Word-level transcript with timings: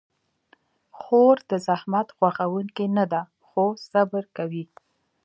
خور 0.99 1.37
د 1.49 1.51
زحمت 1.67 2.07
خوښونکې 2.17 2.85
نه 2.97 3.05
ده، 3.11 3.21
خو 3.47 3.63
صبر 3.89 4.23
کوي. 4.37 4.65